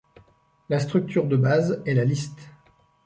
[0.69, 2.49] La structure de base est la liste.